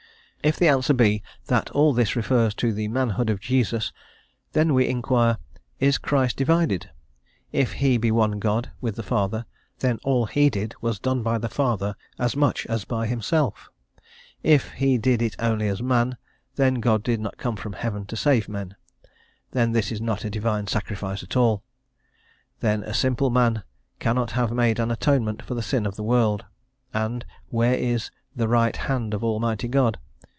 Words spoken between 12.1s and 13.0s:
as much as